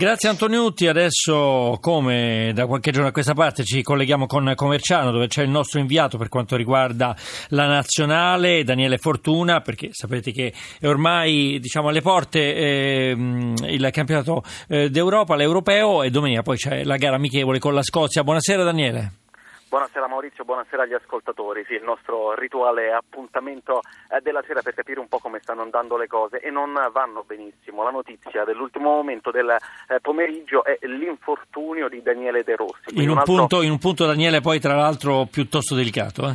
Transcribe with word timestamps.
Grazie 0.00 0.30
Antoniutti, 0.30 0.86
adesso 0.86 1.76
come 1.78 2.52
da 2.54 2.66
qualche 2.66 2.90
giorno 2.90 3.08
a 3.08 3.12
questa 3.12 3.34
parte 3.34 3.64
ci 3.64 3.82
colleghiamo 3.82 4.24
con 4.24 4.50
Comerciano 4.56 5.10
dove 5.10 5.26
c'è 5.26 5.42
il 5.42 5.50
nostro 5.50 5.78
inviato 5.78 6.16
per 6.16 6.30
quanto 6.30 6.56
riguarda 6.56 7.14
la 7.48 7.66
nazionale, 7.66 8.64
Daniele 8.64 8.96
Fortuna, 8.96 9.60
perché 9.60 9.90
sapete 9.92 10.32
che 10.32 10.54
è 10.78 10.86
ormai 10.86 11.58
diciamo, 11.60 11.88
alle 11.88 12.00
porte 12.00 12.38
eh, 12.38 13.10
il 13.10 13.88
campionato 13.92 14.42
eh, 14.68 14.88
d'Europa, 14.88 15.36
l'europeo 15.36 16.02
e 16.02 16.08
domenica 16.08 16.40
poi 16.40 16.56
c'è 16.56 16.82
la 16.82 16.96
gara 16.96 17.16
amichevole 17.16 17.58
con 17.58 17.74
la 17.74 17.82
Scozia. 17.82 18.24
Buonasera 18.24 18.64
Daniele. 18.64 19.12
Buonasera 19.70 20.08
Maurizio, 20.08 20.42
buonasera 20.44 20.82
agli 20.82 20.94
ascoltatori. 20.94 21.64
Sì, 21.64 21.74
il 21.74 21.84
nostro 21.84 22.34
rituale 22.34 22.92
appuntamento 22.92 23.82
eh, 24.10 24.20
della 24.20 24.42
sera 24.44 24.62
per 24.62 24.74
capire 24.74 24.98
un 24.98 25.06
po' 25.06 25.20
come 25.20 25.38
stanno 25.40 25.62
andando 25.62 25.96
le 25.96 26.08
cose 26.08 26.40
e 26.40 26.50
non 26.50 26.72
vanno 26.92 27.22
benissimo. 27.24 27.84
La 27.84 27.90
notizia 27.90 28.42
dell'ultimo 28.42 28.90
momento 28.90 29.30
del 29.30 29.48
eh, 29.48 30.00
pomeriggio 30.00 30.64
è 30.64 30.76
l'infortunio 30.88 31.88
di 31.88 32.02
Daniele 32.02 32.42
De 32.42 32.56
Rossi. 32.56 33.00
In 33.00 33.10
un, 33.10 33.18
altro... 33.18 33.32
punto, 33.32 33.62
in 33.62 33.70
un, 33.70 33.78
punto, 33.78 34.06
Daniele, 34.06 34.40
poi 34.40 34.58
tra 34.58 34.74
l'altro 34.74 35.28
piuttosto 35.30 35.76
delicato. 35.76 36.26
Eh? 36.26 36.34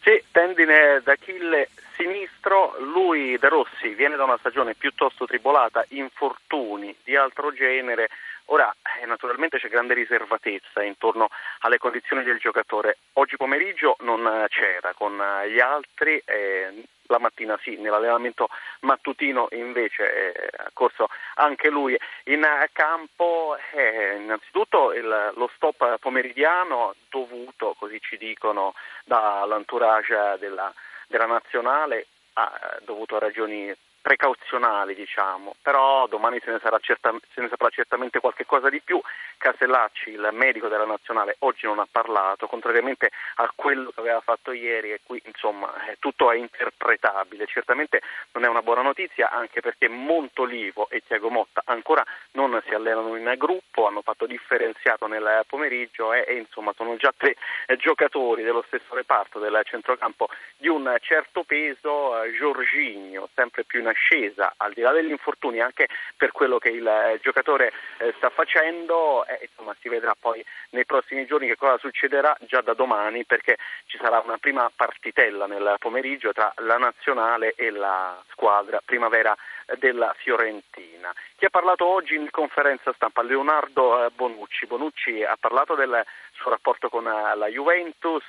Sì, 0.00 0.20
tendine 0.32 1.00
d'Achille 1.04 1.68
sinistro, 2.02 2.74
lui 2.80 3.38
De 3.38 3.48
Rossi 3.48 3.94
viene 3.94 4.16
da 4.16 4.24
una 4.24 4.38
stagione 4.38 4.74
piuttosto 4.74 5.24
tribolata, 5.24 5.84
infortuni 5.90 6.94
di 7.04 7.14
altro 7.16 7.52
genere 7.52 8.08
Ora, 8.46 8.74
eh, 9.00 9.06
naturalmente 9.06 9.58
c'è 9.58 9.68
grande 9.68 9.94
riservatezza 9.94 10.82
intorno 10.82 11.28
alle 11.60 11.78
condizioni 11.78 12.24
del 12.24 12.38
giocatore. 12.38 12.98
Oggi 13.14 13.36
pomeriggio 13.36 13.96
non 14.00 14.26
eh, 14.26 14.46
c'era 14.48 14.92
con 14.94 15.18
eh, 15.18 15.48
gli 15.48 15.60
altri, 15.60 16.20
eh, 16.24 16.82
la 17.06 17.18
mattina 17.20 17.58
sì, 17.62 17.76
nell'allenamento 17.76 18.48
mattutino 18.80 19.46
invece 19.52 20.32
è 20.32 20.50
corso 20.72 21.08
anche 21.36 21.70
lui 21.70 21.96
in 22.24 22.44
campo. 22.72 23.56
Eh, 23.72 24.16
innanzitutto 24.16 24.92
il, 24.92 25.32
lo 25.34 25.50
stop 25.54 25.98
pomeridiano 25.98 26.94
dovuto, 27.08 27.76
così 27.78 28.00
ci 28.00 28.18
dicono, 28.18 28.74
dall'entourage 29.04 30.36
della, 30.40 30.74
della 31.12 31.26
nazionale, 31.26 32.06
ha 32.32 32.78
dovuto 32.84 33.16
a 33.16 33.20
ragioni 33.20 33.72
precauzionali, 34.02 34.94
diciamo, 34.94 35.54
però 35.62 36.08
domani 36.08 36.40
se 36.44 36.50
ne, 36.50 36.58
certa, 36.80 37.14
se 37.32 37.40
ne, 37.40 37.48
saprà 37.48 37.68
certamente 37.68 38.18
qualche 38.18 38.44
cosa 38.44 38.68
di 38.68 38.80
più. 38.80 39.00
Casellacci, 39.38 40.10
il 40.10 40.28
medico 40.32 40.68
della 40.68 40.84
nazionale, 40.84 41.36
oggi 41.40 41.66
non 41.66 41.78
ha 41.78 41.86
parlato, 41.90 42.48
contrariamente 42.48 43.10
a 43.36 43.50
quello 43.54 43.90
che 43.90 44.00
aveva 44.00 44.20
fatto 44.20 44.52
ieri 44.52 44.92
e 44.92 45.00
qui 45.04 45.22
insomma 45.24 45.72
tutto 46.00 46.30
è 46.30 46.36
interpretabile. 46.36 47.46
Certamente 47.46 48.02
non 48.32 48.44
è 48.44 48.48
una 48.48 48.62
buona 48.62 48.82
notizia 48.82 49.30
anche 49.30 49.60
perché 49.60 49.88
Montolivo 49.88 50.88
e 50.90 51.02
Tiago 51.06 51.30
Motta 51.30 51.62
ancora 51.64 52.04
non 52.32 52.60
si 52.66 52.74
allenano 52.74 53.16
in 53.16 53.34
gruppo, 53.36 53.86
hanno 53.86 54.02
fatto 54.02 54.26
differenziato 54.26 55.06
nel 55.06 55.44
pomeriggio 55.46 56.12
e, 56.12 56.24
e 56.26 56.34
insomma 56.36 56.72
sono 56.76 56.96
già 56.96 57.12
tre 57.16 57.36
giocatori 57.78 58.42
dello 58.42 58.64
stesso 58.66 58.94
reparto 58.94 59.38
del 59.38 59.60
centrocampo 59.64 60.28
di 60.56 60.68
un 60.68 60.96
certo 61.00 61.42
peso, 61.44 62.22
eh, 62.22 62.32
Giorginio 62.36 63.28
sempre 63.34 63.64
più 63.64 63.80
in 63.80 63.88
ascesa, 63.88 64.54
al 64.56 64.72
di 64.72 64.80
là 64.80 64.92
degli 64.92 65.10
infortuni, 65.10 65.60
anche 65.60 65.88
per 66.16 66.32
quello 66.32 66.58
che 66.58 66.70
il 66.70 66.86
eh, 66.86 67.18
giocatore 67.22 67.72
eh, 67.98 68.14
sta 68.16 68.30
facendo, 68.30 69.26
eh, 69.26 69.38
insomma 69.42 69.74
si 69.80 69.88
vedrà 69.88 70.14
poi 70.18 70.44
nei 70.70 70.86
prossimi 70.86 71.26
giorni 71.26 71.46
che 71.46 71.56
cosa 71.56 71.78
succederà 71.78 72.36
già 72.40 72.60
da 72.60 72.74
domani 72.74 73.24
perché 73.24 73.56
ci 73.86 73.98
sarà 74.00 74.22
una 74.24 74.38
prima 74.38 74.70
partitella 74.74 75.46
nel 75.46 75.76
pomeriggio 75.78 76.32
tra 76.32 76.52
la 76.58 76.78
nazionale 76.78 77.54
e 77.56 77.70
la 77.70 78.22
squadra 78.30 78.80
primavera 78.84 79.36
della 79.78 80.14
Fiorentina. 80.18 81.12
Chi 81.36 81.44
ha 81.44 81.50
parlato 81.50 81.86
oggi 81.86 82.21
in 82.22 82.30
conferenza 82.30 82.92
stampa? 82.92 83.22
Leonardo 83.22 84.10
Bonucci. 84.14 84.66
Bonucci 84.66 85.22
ha 85.22 85.36
parlato 85.38 85.74
del 85.74 86.04
suo 86.32 86.50
rapporto 86.50 86.88
con 86.88 87.04
la 87.04 87.46
Juventus, 87.48 88.24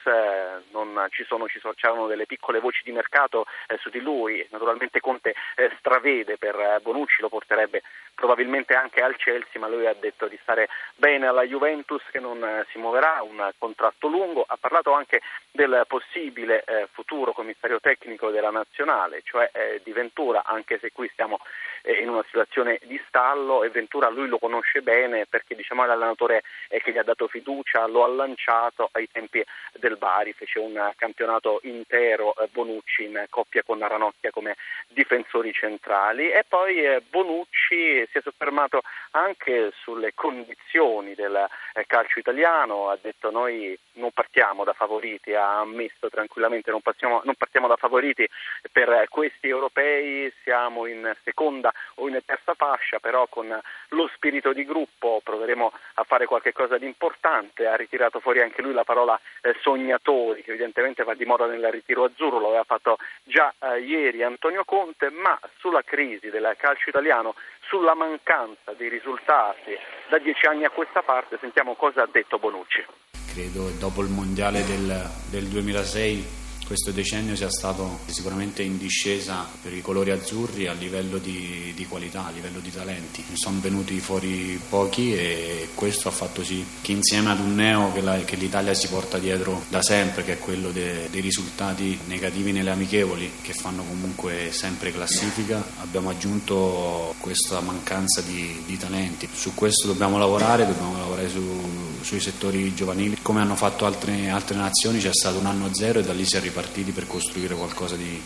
ci 1.10 1.24
sono, 1.24 1.48
ci 1.48 1.60
sono, 1.60 1.74
c'erano 1.76 2.08
delle 2.08 2.26
piccole 2.26 2.60
voci 2.60 2.82
di 2.84 2.92
mercato 2.92 3.46
su 3.80 3.90
di 3.90 4.00
lui, 4.00 4.46
naturalmente 4.52 5.00
Conte 5.00 5.34
eh, 5.56 5.72
stravede 5.80 6.38
per 6.38 6.56
eh, 6.56 6.80
Bonucci, 6.82 7.22
lo 7.22 7.30
porterebbe 7.30 7.82
probabilmente 8.14 8.74
anche 8.76 9.02
al 9.02 9.16
Chelsea, 9.16 9.60
ma 9.60 9.68
lui 9.68 9.86
ha 9.86 9.94
detto 9.94 10.28
di 10.28 10.38
stare 10.42 10.70
bene 10.96 11.28
alla 11.28 11.44
Juventus 11.44 12.02
che 12.12 12.20
non 12.20 12.44
eh, 12.44 12.66
si 12.72 12.78
muoverà, 12.78 13.22
un 13.24 13.52
contratto 13.58 14.08
lungo, 14.08 14.44
ha 14.48 14.58
parlato 14.60 14.94
anche 14.94 15.22
del 15.52 15.84
possibile 15.88 16.64
eh, 16.64 16.88
futuro 16.92 17.34
commissario 17.34 17.80
tecnico 17.80 18.30
della 18.30 18.52
nazionale, 18.52 19.22
cioè 19.24 19.50
eh, 19.54 19.82
di 19.84 19.92
Ventura, 19.92 20.44
anche 20.46 20.80
se 20.80 20.92
qui 20.92 21.10
stiamo 21.12 21.40
eh, 21.82 22.02
in 22.02 22.10
una 22.10 22.24
situazione 22.26 22.80
di 22.84 23.02
stallo 23.08 23.64
e 23.64 23.70
Ventura 23.84 24.08
lui 24.08 24.28
lo 24.30 24.40
conosce 24.40 24.82
bene 24.82 25.26
perché 25.26 25.56
diciamo 25.56 25.86
l'allenatore 25.86 26.44
che 26.70 26.92
gli 26.92 26.98
ha 26.98 27.04
dato 27.04 27.28
fiducia, 27.28 27.86
lo 27.86 28.06
ha 28.06 28.08
lanciato 28.08 28.90
ai 28.94 29.10
tempi 29.12 29.44
del 29.74 29.98
Bari, 29.98 30.32
fece 30.32 30.60
un 30.60 30.92
campionato 30.96 31.60
intero 31.64 32.34
Bonucci 32.52 33.04
in 33.04 33.26
coppia 33.30 33.62
con 33.64 33.86
Ranocchia 33.86 34.32
come 34.32 34.56
difensori 34.88 35.52
centrali. 35.52 36.32
E 36.32 36.46
poi 36.48 36.78
eh, 36.78 37.02
Bonucci 37.02 38.08
si 38.10 38.18
è 38.18 38.22
soffermato 38.22 38.82
anche 39.12 39.72
sulle 39.82 40.14
condizioni 40.14 41.14
del 41.14 41.36
eh, 41.74 41.86
calcio 41.86 42.20
italiano, 42.20 42.90
ha 42.90 42.98
detto 43.00 43.32
noi 43.32 43.78
non 43.94 44.12
partiamo 44.12 44.64
da 44.64 44.74
favoriti, 44.74 45.34
ha 45.34 45.60
ammesso 45.60 46.10
tranquillamente 46.10 46.72
non, 46.72 46.82
passiamo, 46.82 47.22
non 47.26 47.36
partiamo 47.36 47.68
da 47.68 47.76
favoriti 47.76 48.28
per 48.72 49.06
questi 49.10 49.50
europei, 49.50 50.32
siamo 50.44 50.86
in 50.86 51.14
seconda 51.24 51.72
o 51.96 52.08
in 52.08 52.20
terza 52.26 52.54
fascia, 52.54 53.00
però 53.00 53.28
con 53.28 53.60
lo 53.90 54.10
spirito 54.16 54.54
di 54.54 54.66
gruppo 54.66 55.22
proveremo 55.24 55.72
a 55.96 56.04
fare 56.04 56.26
qualcosa 56.26 56.78
di 56.78 56.86
importante, 56.86 57.68
ha 57.68 57.76
ritirato 57.76 58.20
fuori 58.20 58.42
anche 58.42 58.62
lui 58.62 58.74
la 58.74 58.84
parola 58.84 59.20
eh, 59.42 59.56
sognatori 59.62 60.44
che 60.44 60.52
evidentemente 60.52 61.04
va 61.04 61.14
di 61.14 61.26
moda 61.26 61.46
nel 61.46 61.72
ritiro 61.72 62.04
azzurro, 62.04 62.40
lo 62.40 62.48
aveva 62.48 62.64
fatto 62.64 62.98
già 63.24 63.54
eh, 63.60 63.80
ieri 63.80 64.24
Antonio 64.24 64.64
Conte, 64.66 65.10
ma 65.10 65.40
sulla 65.58 65.82
crisi 65.84 66.30
del 66.30 66.56
calcio 66.58 66.90
italiano, 66.90 67.36
sulla 67.68 67.94
mancanza 67.94 68.74
di 68.74 68.88
risultati 68.88 69.78
da 70.10 70.18
dieci 70.18 70.46
anni 70.46 70.66
a 70.66 70.70
questa 70.70 71.02
parte, 71.02 71.38
sentiamo 71.40 71.76
cosa 71.76 72.04
ha 72.04 72.10
detto 72.12 72.38
Bonucci. 72.38 72.86
Credo 73.34 73.70
dopo 73.80 74.02
il 74.02 74.10
mondiale 74.10 74.64
del, 74.66 75.10
del 75.32 75.48
2006 75.48 76.43
questo 76.74 76.90
decennio 76.90 77.36
sia 77.36 77.52
stato 77.52 78.00
sicuramente 78.08 78.64
in 78.64 78.80
discesa 78.80 79.48
per 79.62 79.76
i 79.76 79.82
colori 79.82 80.10
azzurri 80.10 80.66
a 80.66 80.74
livello 80.74 81.20
di, 81.20 81.72
di 81.76 81.86
qualità, 81.86 82.26
a 82.26 82.32
livello 82.32 82.60
di 82.60 82.72
talenti. 82.72 83.24
Ne 83.30 83.36
sono 83.36 83.60
venuti 83.62 84.00
fuori 84.00 84.60
pochi 84.70 85.14
e 85.14 85.70
questo 85.76 86.08
ha 86.08 86.12
fatto 86.12 86.44
sì 86.44 86.66
che 86.82 86.92
insieme 86.92 87.30
ad 87.30 87.42
un 87.42 87.54
neo 87.54 87.92
che, 87.94 88.02
la, 88.02 88.18
che 88.22 88.38
l'Italia 88.38 88.74
si 88.74 88.88
porta 88.88 89.20
dietro 89.20 89.66
da 89.70 89.84
sempre, 89.84 90.24
che 90.24 90.34
è 90.34 90.40
quello 90.40 90.72
de, 90.72 91.10
dei 91.12 91.22
risultati 91.22 92.00
negativi 92.08 92.52
nelle 92.52 92.72
amichevoli, 92.72 93.30
che 93.44 93.54
fanno 93.54 93.84
comunque 93.84 94.50
sempre 94.52 94.92
classifica, 94.92 95.64
abbiamo 95.80 96.10
aggiunto 96.10 97.14
questa 97.20 97.60
mancanza 97.60 98.22
di, 98.22 98.64
di 98.66 98.78
talenti. 98.80 99.30
Su 99.32 99.54
questo 99.54 99.86
dobbiamo 99.86 100.18
lavorare, 100.18 100.66
dobbiamo 100.66 100.98
lavorare 100.98 101.30
su, 101.30 101.83
sui 102.04 102.20
settori 102.20 102.74
giovanili. 102.74 103.22
Come 103.22 103.42
hanno 103.42 103.56
fatto 103.56 103.86
altre, 103.86 104.30
altre 104.30 104.58
nazioni 104.58 105.00
c'è 105.00 105.14
stato 105.14 105.40
un 105.40 105.46
anno 105.46 105.74
zero 105.74 106.00
e 106.00 106.04
da 106.04 106.14
lì 106.14 106.26
si 106.26 106.38
è 106.38 106.40
ripartito 106.40 106.62
partiti 106.64 106.92
per 106.92 107.06
costruire 107.06 107.56
qualcosa 107.56 107.96
di, 107.96 108.20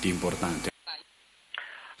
di 0.00 0.08
importante. 0.08 0.70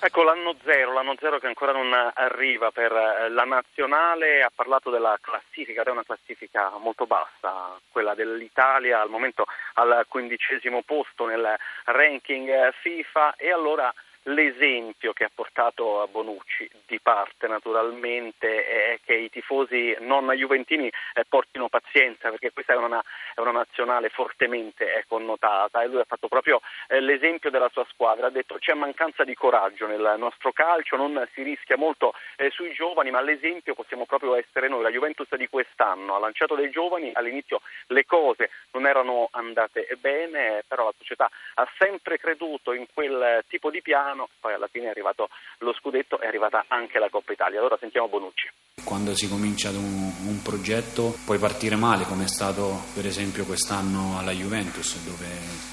Ecco 0.04 0.24
l'anno 0.24 0.56
zero, 0.64 0.92
l'anno 0.92 1.14
zero 1.16 1.38
che 1.38 1.46
ancora 1.46 1.70
non 1.70 1.92
arriva 1.92 2.72
per 2.72 2.90
eh, 2.90 3.28
la 3.28 3.44
nazionale, 3.44 4.42
ha 4.42 4.50
parlato 4.52 4.90
della 4.90 5.16
classifica, 5.20 5.82
ed 5.82 5.86
è 5.86 5.90
una 5.90 6.02
classifica 6.02 6.72
molto 6.78 7.06
bassa, 7.06 7.78
quella 7.88 8.14
dell'Italia 8.14 9.00
al 9.00 9.10
momento 9.10 9.44
al 9.74 10.04
quindicesimo 10.08 10.82
posto 10.82 11.26
nel 11.26 11.56
ranking 11.84 12.48
eh, 12.48 12.72
FIFA 12.82 13.36
e 13.36 13.52
allora 13.52 13.94
L'esempio 14.26 15.12
che 15.12 15.24
ha 15.24 15.30
portato 15.34 16.00
a 16.00 16.06
Bonucci, 16.06 16.70
di 16.86 17.00
parte 17.00 17.48
naturalmente, 17.48 18.66
è 18.66 19.00
che 19.04 19.14
i 19.14 19.30
tifosi 19.30 19.96
non 19.98 20.30
juventini 20.30 20.86
eh, 20.86 21.24
portino 21.28 21.68
pazienza 21.68 22.30
perché 22.30 22.52
questa 22.52 22.74
è 22.74 22.76
una, 22.76 23.02
è 23.34 23.40
una 23.40 23.50
nazionale 23.50 24.10
fortemente 24.10 24.94
eh, 24.94 25.04
connotata. 25.08 25.82
E 25.82 25.88
lui 25.88 25.98
ha 25.98 26.04
fatto 26.04 26.28
proprio 26.28 26.60
eh, 26.86 27.00
l'esempio 27.00 27.50
della 27.50 27.68
sua 27.70 27.84
squadra, 27.90 28.28
ha 28.28 28.30
detto 28.30 28.58
c'è 28.60 28.74
mancanza 28.74 29.24
di 29.24 29.34
coraggio 29.34 29.88
nel 29.88 30.14
nostro 30.18 30.52
calcio, 30.52 30.96
non 30.96 31.26
si 31.34 31.42
rischia 31.42 31.76
molto 31.76 32.14
sui 32.50 32.72
giovani 32.72 33.10
ma 33.10 33.20
l'esempio 33.20 33.74
possiamo 33.74 34.04
proprio 34.04 34.36
essere 34.36 34.68
noi, 34.68 34.82
la 34.82 34.90
Juventus 34.90 35.34
di 35.36 35.48
quest'anno 35.48 36.14
ha 36.14 36.18
lanciato 36.18 36.54
dei 36.54 36.70
giovani, 36.70 37.10
all'inizio 37.14 37.60
le 37.88 38.04
cose 38.04 38.50
non 38.72 38.86
erano 38.86 39.28
andate 39.32 39.86
bene, 39.98 40.62
però 40.66 40.84
la 40.84 40.94
società 40.96 41.28
ha 41.54 41.68
sempre 41.78 42.18
creduto 42.18 42.72
in 42.72 42.86
quel 42.92 43.44
tipo 43.48 43.70
di 43.70 43.82
piano 43.82 44.11
Milano, 44.12 44.28
poi 44.40 44.54
alla 44.54 44.68
fine 44.70 44.86
è 44.86 44.90
arrivato 44.90 45.28
lo 45.58 45.72
scudetto 45.72 46.20
è 46.20 46.26
arrivata 46.26 46.64
anche 46.68 46.98
la 46.98 47.08
Coppa 47.08 47.32
Italia. 47.32 47.58
Allora 47.58 47.76
sentiamo 47.78 48.08
Bonucci. 48.08 48.50
Quando 48.84 49.14
si 49.14 49.28
comincia 49.28 49.70
un, 49.70 50.12
un 50.26 50.42
progetto 50.42 51.16
puoi 51.24 51.38
partire 51.38 51.76
male, 51.76 52.04
come 52.04 52.24
è 52.24 52.28
stato 52.28 52.82
per 52.94 53.06
esempio 53.06 53.44
quest'anno 53.44 54.18
alla 54.18 54.32
Juventus, 54.32 55.02
dove 55.04 55.26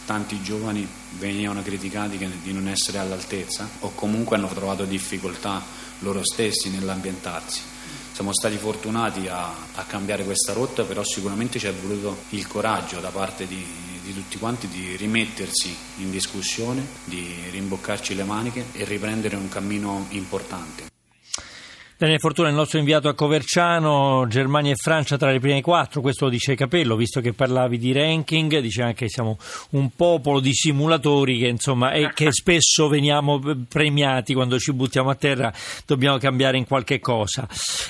tanti 0.06 0.42
giovani 0.42 0.88
venivano 1.18 1.62
criticati 1.62 2.18
di 2.18 2.54
non 2.54 2.68
essere 2.68 2.98
all'altezza 2.98 3.68
o 3.82 3.94
comunque 3.94 4.38
hanno 4.38 4.48
trovato 4.48 4.86
difficoltà 4.86 5.62
loro 6.00 6.24
stessi 6.24 6.70
nell'ambientarsi 6.72 7.78
siamo 8.20 8.34
stati 8.34 8.58
fortunati 8.58 9.30
a, 9.30 9.48
a 9.48 9.84
cambiare 9.86 10.26
questa 10.26 10.52
rotta, 10.52 10.84
però 10.84 11.04
sicuramente 11.04 11.58
ci 11.58 11.68
è 11.68 11.72
voluto 11.72 12.24
il 12.32 12.46
coraggio 12.48 13.00
da 13.00 13.12
parte 13.12 13.48
di, 13.48 13.66
di 14.10 14.16
tutti 14.16 14.40
quanti 14.40 14.68
di 14.68 14.96
rimettersi 14.96 15.76
in 15.98 16.10
discussione, 16.10 16.84
di 17.04 17.36
rimboccarci 17.52 18.16
le 18.16 18.24
maniche 18.24 18.66
e 18.72 18.84
riprendere 18.84 19.36
un 19.36 19.50
cammino 19.50 20.08
importante. 20.10 20.89
Daniele 22.00 22.22
Fortuna, 22.22 22.48
il 22.48 22.56
nostro 22.56 22.80
inviato 22.80 23.10
a 23.10 23.14
Coverciano, 23.14 24.26
Germania 24.30 24.72
e 24.72 24.78
Francia 24.78 25.18
tra 25.18 25.32
le 25.32 25.42
prime 25.42 25.60
quattro, 25.60 26.00
questo 26.00 26.24
lo 26.24 26.32
dice 26.32 26.56
Capello, 26.56 26.96
visto 26.96 27.20
che 27.20 27.34
parlavi 27.34 27.78
di 27.78 27.92
ranking, 27.92 28.60
dice 28.60 28.84
anche 28.84 29.04
che 29.04 29.10
siamo 29.10 29.38
un 29.72 29.90
popolo 29.94 30.40
di 30.40 30.54
simulatori 30.54 31.40
che, 31.40 31.48
insomma, 31.48 31.92
e 31.92 32.12
che 32.14 32.32
spesso 32.32 32.88
veniamo 32.88 33.42
premiati 33.68 34.34
quando 34.34 34.58
ci 34.60 34.72
buttiamo 34.72 35.10
a 35.10 35.16
terra, 35.16 35.52
dobbiamo 35.86 36.18
cambiare 36.20 36.56
in 36.56 36.66
qualche 36.66 37.02
cosa. 37.02 37.46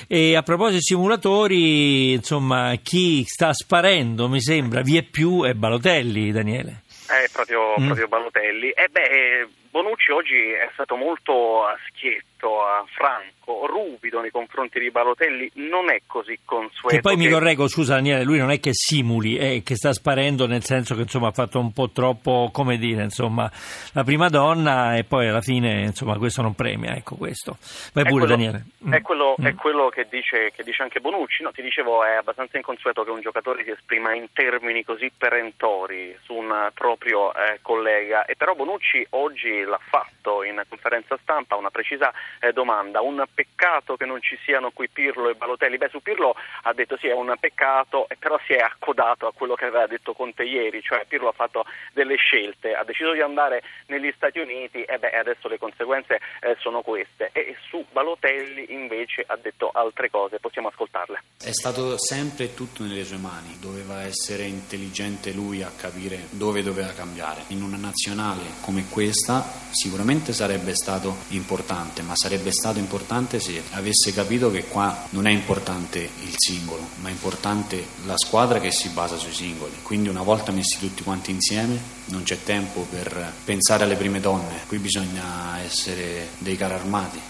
E 0.08 0.34
a 0.34 0.42
proposito 0.42 0.78
di 0.78 0.82
simulatori, 0.82 2.12
insomma, 2.14 2.74
chi 2.82 3.22
sta 3.24 3.52
sparendo, 3.52 4.28
mi 4.28 4.40
sembra, 4.42 4.80
vie 4.80 5.04
più 5.04 5.44
è 5.44 5.54
Balotelli, 5.54 6.32
Daniele. 6.32 6.82
È 7.06 7.28
proprio, 7.30 7.76
mm. 7.78 7.86
proprio 7.86 8.08
Balotelli. 8.08 8.70
E 8.70 8.88
beh, 8.90 9.48
Bonucci 9.70 10.10
oggi 10.10 10.50
è 10.50 10.68
stato 10.72 10.96
molto 10.96 11.62
schietto, 11.86 12.58
franco, 12.96 13.66
ruvido 13.66 14.20
nei 14.20 14.30
confronti 14.30 14.80
di 14.80 14.90
Balotelli, 14.90 15.48
non 15.54 15.90
è 15.90 16.00
così 16.06 16.40
consueto. 16.44 16.88
Che 16.88 17.00
poi 17.00 17.16
che... 17.16 17.22
mi 17.22 17.28
correggo, 17.28 17.68
scusa 17.68 17.94
Daniele, 17.94 18.24
lui 18.24 18.38
non 18.38 18.50
è 18.50 18.58
che 18.58 18.70
simuli, 18.72 19.36
è 19.36 19.62
che 19.62 19.76
sta 19.76 19.92
sparendo 19.92 20.48
nel 20.48 20.64
senso 20.64 20.96
che 20.96 21.02
insomma 21.02 21.28
ha 21.28 21.32
fatto 21.32 21.60
un 21.60 21.72
po' 21.72 21.90
troppo, 21.90 22.50
come 22.52 22.78
dire, 22.78 23.04
insomma, 23.04 23.48
la 23.92 24.02
prima 24.02 24.28
donna 24.28 24.96
e 24.96 25.04
poi 25.04 25.28
alla 25.28 25.40
fine 25.40 25.82
insomma 25.82 26.18
questo 26.18 26.42
non 26.42 26.54
premia, 26.54 26.96
ecco 26.96 27.14
questo. 27.14 27.56
Vai 27.92 28.04
pure 28.04 28.10
quello, 28.10 28.26
Daniele. 28.26 28.64
Mm. 28.86 28.92
È 28.92 29.02
quello, 29.02 29.36
mm. 29.40 29.46
è 29.46 29.54
quello 29.54 29.88
che, 29.88 30.08
dice, 30.10 30.50
che, 30.52 30.64
dice, 30.64 30.82
anche 30.82 30.98
Bonucci, 30.98 31.44
no? 31.44 31.52
ti 31.52 31.62
dicevo 31.62 32.04
è 32.04 32.14
abbastanza 32.14 32.56
inconsueto 32.56 33.04
che 33.04 33.10
un 33.10 33.20
giocatore 33.20 33.62
si 33.62 33.70
esprima 33.70 34.14
in 34.14 34.26
termini 34.32 34.82
così 34.82 35.12
perentori 35.16 36.16
su 36.22 36.34
un 36.34 36.70
proprio 36.74 37.32
eh, 37.34 37.60
collega 37.62 38.24
e 38.24 38.34
però 38.34 38.54
Bonucci 38.54 39.06
oggi 39.10 39.59
l'ha 39.64 39.80
fatto 39.80 40.42
in 40.42 40.62
conferenza 40.68 41.18
stampa 41.22 41.56
una 41.56 41.70
precisa 41.70 42.12
eh, 42.40 42.52
domanda. 42.52 43.00
Un 43.00 43.24
peccato 43.32 43.96
che 43.96 44.06
non 44.06 44.20
ci 44.20 44.38
siano 44.44 44.70
qui 44.70 44.88
Pirlo 44.88 45.28
e 45.28 45.34
Balotelli. 45.34 45.76
Beh, 45.76 45.88
su 45.88 46.00
Pirlo 46.00 46.34
ha 46.62 46.72
detto 46.72 46.96
sì, 46.96 47.08
è 47.08 47.14
un 47.14 47.34
peccato, 47.38 48.06
però 48.18 48.38
si 48.46 48.52
è 48.52 48.58
accodato 48.58 49.26
a 49.26 49.32
quello 49.32 49.54
che 49.54 49.66
aveva 49.66 49.86
detto 49.86 50.12
Conte 50.12 50.44
ieri, 50.44 50.82
cioè 50.82 51.04
Pirlo 51.06 51.28
ha 51.28 51.32
fatto 51.32 51.64
delle 51.92 52.16
scelte, 52.16 52.74
ha 52.74 52.84
deciso 52.84 53.12
di 53.12 53.20
andare 53.20 53.62
negli 53.86 54.12
Stati 54.14 54.38
Uniti 54.38 54.82
e 54.82 54.98
beh, 54.98 55.10
adesso 55.10 55.48
le 55.48 55.58
conseguenze 55.58 56.20
eh, 56.40 56.56
sono 56.58 56.82
queste. 56.82 57.30
E 57.32 57.56
su 57.68 57.84
Balotelli 57.90 58.72
invece 58.72 59.24
ha 59.26 59.36
detto 59.36 59.70
altre 59.72 60.10
cose, 60.10 60.38
possiamo 60.38 60.68
ascoltarle. 60.68 61.22
È 61.42 61.52
stato 61.52 61.96
sempre 61.98 62.54
tutto 62.54 62.82
nelle 62.82 63.04
sue 63.04 63.16
mani, 63.16 63.58
doveva 63.60 64.02
essere 64.02 64.44
intelligente 64.44 65.32
lui 65.32 65.62
a 65.62 65.70
capire 65.76 66.26
dove 66.30 66.62
doveva 66.62 66.92
cambiare. 66.92 67.44
In 67.48 67.62
una 67.62 67.76
nazionale 67.76 68.42
come 68.62 68.86
questa 68.90 69.49
sicuramente 69.70 70.32
sarebbe 70.32 70.74
stato 70.74 71.16
importante, 71.28 72.02
ma 72.02 72.14
sarebbe 72.16 72.52
stato 72.52 72.78
importante 72.78 73.40
se 73.40 73.62
avesse 73.70 74.12
capito 74.12 74.50
che 74.50 74.64
qua 74.64 75.06
non 75.10 75.26
è 75.26 75.30
importante 75.30 75.98
il 75.98 76.34
singolo, 76.36 76.86
ma 77.00 77.08
è 77.08 77.12
importante 77.12 77.84
la 78.06 78.16
squadra 78.16 78.60
che 78.60 78.70
si 78.70 78.88
basa 78.90 79.16
sui 79.16 79.32
singoli. 79.32 79.74
Quindi 79.82 80.08
una 80.08 80.22
volta 80.22 80.52
messi 80.52 80.78
tutti 80.78 81.02
quanti 81.02 81.30
insieme 81.30 81.78
non 82.06 82.22
c'è 82.22 82.42
tempo 82.42 82.86
per 82.90 83.32
pensare 83.44 83.84
alle 83.84 83.96
prime 83.96 84.20
donne, 84.20 84.62
qui 84.66 84.78
bisogna 84.78 85.58
essere 85.60 86.28
dei 86.38 86.56
carri 86.56 86.74
armati. 86.74 87.20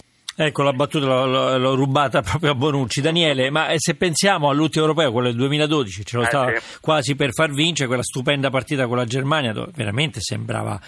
Ecco, 0.43 0.63
la 0.63 0.73
battuta 0.73 1.05
l'ho, 1.05 1.59
l'ho, 1.59 1.75
rubata 1.75 2.23
proprio 2.25 2.53
a 2.53 2.55
Bonucci. 2.55 3.03
Daniele, 3.03 3.51
ma 3.51 3.69
se 3.77 3.95
pensiamo 3.95 4.49
all'ultimo 4.49 4.87
europeo, 4.87 5.13
quello 5.13 5.29
del 5.29 5.37
2012, 5.37 6.03
ce 6.03 6.17
lo 6.17 6.23
eh, 6.23 6.27
stava 6.27 6.57
sì. 6.57 6.79
quasi 6.81 7.15
per 7.15 7.35
far 7.35 7.51
vincere, 7.51 7.87
quella 7.89 8.03
stupenda 8.03 8.49
partita 8.49 8.87
con 8.87 8.97
la 8.97 9.05
Germania, 9.05 9.53
dove 9.53 9.71
veramente 9.75 10.21
sembrava 10.23 10.81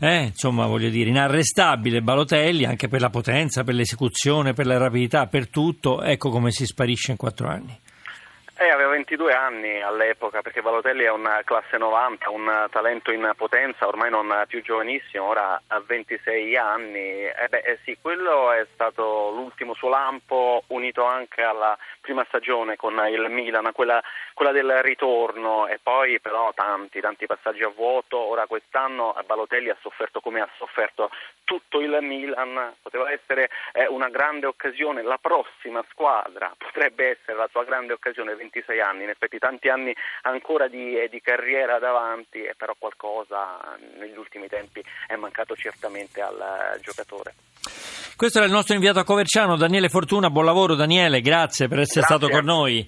eh, 0.00 0.22
insomma, 0.22 0.64
voglio 0.66 0.88
dire, 0.88 1.10
inarrestabile 1.10 2.00
Balotelli 2.00 2.64
anche 2.64 2.88
per 2.88 3.02
la 3.02 3.10
potenza, 3.10 3.62
per 3.62 3.74
l'esecuzione, 3.74 4.54
per 4.54 4.64
la 4.64 4.78
rapidità, 4.78 5.26
per 5.26 5.48
tutto. 5.48 6.02
Ecco 6.02 6.30
come 6.30 6.50
si 6.50 6.64
sparisce 6.64 7.10
in 7.10 7.18
quattro 7.18 7.48
anni. 7.48 7.78
Eh, 8.56 8.70
aveva 8.70 8.90
22 8.90 9.34
anni 9.34 9.82
all'epoca 9.82 10.40
perché 10.40 10.62
Balotelli 10.62 11.02
è 11.02 11.10
una 11.10 11.42
classe 11.44 11.76
90, 11.76 12.30
un 12.30 12.68
talento 12.70 13.10
in 13.10 13.32
potenza, 13.36 13.88
ormai 13.88 14.10
non 14.10 14.44
più 14.46 14.62
giovanissimo, 14.62 15.24
ora 15.24 15.60
ha 15.66 15.82
26 15.84 16.56
anni. 16.56 17.24
Eh 17.24 17.48
beh, 17.48 17.58
eh 17.58 17.78
sì, 17.82 17.98
quello 18.00 18.52
è 18.52 18.64
stato 18.72 19.30
l'ultimo 19.30 19.74
suo 19.74 19.88
lampo 19.88 20.62
unito 20.68 21.04
anche 21.04 21.42
alla 21.42 21.76
prima 22.04 22.24
stagione 22.28 22.76
con 22.76 22.92
il 23.08 23.26
Milan, 23.30 23.70
quella, 23.72 24.02
quella 24.34 24.52
del 24.52 24.82
ritorno 24.82 25.66
e 25.66 25.80
poi 25.82 26.20
però 26.20 26.52
tanti, 26.54 27.00
tanti 27.00 27.24
passaggi 27.24 27.62
a 27.62 27.68
vuoto. 27.68 28.18
Ora 28.18 28.46
quest'anno 28.46 29.16
Balotelli 29.24 29.70
ha 29.70 29.76
sofferto 29.80 30.20
come 30.20 30.42
ha 30.42 30.48
sofferto 30.58 31.10
tutto 31.44 31.80
il 31.80 31.96
Milan, 32.02 32.74
poteva 32.82 33.10
essere 33.10 33.48
eh, 33.72 33.86
una 33.86 34.10
grande 34.10 34.46
occasione, 34.46 35.02
la 35.02 35.18
prossima 35.18 35.82
squadra 35.90 36.52
potrebbe 36.56 37.10
essere 37.10 37.38
la 37.38 37.48
sua 37.50 37.64
grande 37.64 37.94
occasione 37.94 38.34
26 38.34 38.80
anni, 38.80 39.04
in 39.04 39.08
effetti 39.08 39.38
tanti 39.38 39.68
anni 39.70 39.94
ancora 40.22 40.68
di, 40.68 41.00
eh, 41.00 41.08
di 41.08 41.22
carriera 41.22 41.78
davanti, 41.78 42.44
e 42.44 42.54
però 42.54 42.74
qualcosa 42.78 43.76
negli 43.96 44.16
ultimi 44.16 44.48
tempi 44.48 44.84
è 45.06 45.16
mancato 45.16 45.56
certamente 45.56 46.20
al 46.20 46.74
eh, 46.76 46.80
giocatore. 46.80 48.03
Questo 48.16 48.38
era 48.38 48.46
il 48.46 48.52
nostro 48.52 48.74
inviato 48.74 49.00
a 49.00 49.04
Coverciano, 49.04 49.56
Daniele 49.56 49.88
Fortuna. 49.88 50.30
Buon 50.30 50.44
lavoro 50.44 50.76
Daniele, 50.76 51.20
grazie 51.20 51.66
per 51.66 51.80
essere 51.80 52.06
grazie. 52.06 52.16
stato 52.16 52.32
con 52.32 52.44
noi. 52.44 52.82